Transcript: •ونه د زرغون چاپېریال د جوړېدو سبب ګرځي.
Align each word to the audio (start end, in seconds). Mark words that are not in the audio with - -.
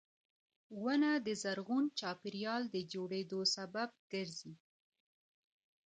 •ونه 0.83 1.11
د 1.25 1.27
زرغون 1.41 1.85
چاپېریال 1.99 2.63
د 2.69 2.75
جوړېدو 2.93 3.39
سبب 3.55 3.89
ګرځي. 4.11 4.53